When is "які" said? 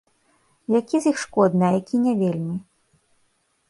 0.79-0.97, 1.79-1.95